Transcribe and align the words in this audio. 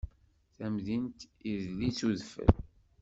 Tamdint 0.55 1.19
idel-itt 1.51 2.01
udfel. 2.07 2.51